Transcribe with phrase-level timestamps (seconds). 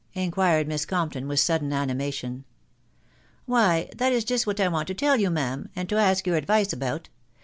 [0.25, 2.43] "inquired Miss Compton with sudden animation."
[3.45, 6.37] Why, that is just what I want to tell you, ma'am, and to ask your
[6.37, 7.07] advice about.